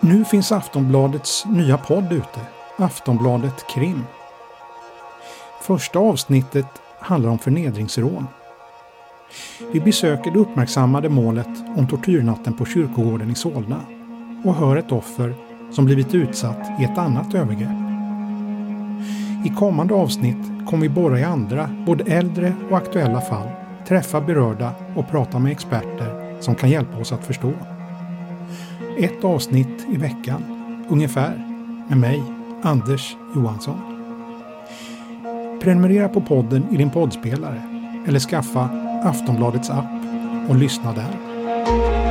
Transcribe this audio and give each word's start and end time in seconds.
Nu 0.00 0.24
finns 0.24 0.52
Aftonbladets 0.52 1.44
nya 1.46 1.78
podd 1.78 2.12
ute, 2.12 2.40
Aftonbladet 2.76 3.66
Krim. 3.68 4.04
Första 5.62 5.98
avsnittet 5.98 6.66
handlar 7.00 7.30
om 7.30 7.38
förnedringsrån. 7.38 8.26
Vi 9.72 9.80
besöker 9.80 10.30
det 10.30 10.38
uppmärksammade 10.38 11.08
målet 11.08 11.48
om 11.76 11.88
tortyrnatten 11.88 12.52
på 12.52 12.64
kyrkogården 12.64 13.30
i 13.30 13.34
Solna 13.34 13.80
och 14.44 14.54
hör 14.54 14.76
ett 14.76 14.92
offer 14.92 15.34
som 15.72 15.84
blivit 15.84 16.14
utsatt 16.14 16.80
i 16.80 16.84
ett 16.84 16.98
annat 16.98 17.34
övergrepp. 17.34 17.86
I 19.44 19.48
kommande 19.58 19.94
avsnitt 19.94 20.66
kommer 20.66 20.82
vi 20.82 20.88
borra 20.88 21.20
i 21.20 21.24
andra, 21.24 21.70
både 21.86 22.04
äldre 22.04 22.54
och 22.70 22.76
aktuella 22.76 23.20
fall, 23.20 23.48
träffa 23.88 24.20
berörda 24.20 24.72
och 24.96 25.08
prata 25.10 25.38
med 25.38 25.52
experter 25.52 26.36
som 26.40 26.54
kan 26.54 26.70
hjälpa 26.70 26.98
oss 26.98 27.12
att 27.12 27.26
förstå. 27.26 27.52
Ett 28.98 29.24
avsnitt 29.24 29.86
i 29.92 29.96
veckan, 29.96 30.44
ungefär, 30.88 31.46
med 31.88 31.98
mig, 31.98 32.22
Anders 32.62 33.16
Johansson. 33.34 33.80
Prenumerera 35.62 36.08
på 36.08 36.20
podden 36.20 36.66
i 36.72 36.76
din 36.76 36.90
poddspelare 36.90 37.62
eller 38.06 38.18
skaffa 38.18 38.68
Aftonbladets 39.04 39.70
app 39.70 39.84
och 40.48 40.56
lyssna 40.56 40.92
där. 40.92 42.05